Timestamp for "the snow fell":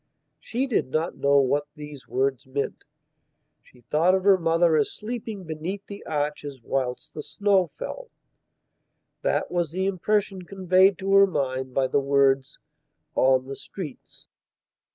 7.13-8.09